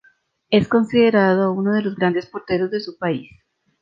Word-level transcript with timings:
Es 0.49 0.67
considerado 0.67 1.53
uno 1.53 1.73
de 1.73 1.83
los 1.83 1.93
grandes 1.95 2.25
porteros 2.25 2.71
de 2.71 2.79
su 2.79 2.97
país. 2.97 3.29